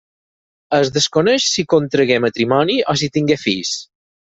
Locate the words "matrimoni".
2.27-2.83